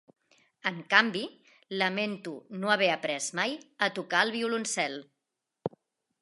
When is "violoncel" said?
4.39-4.99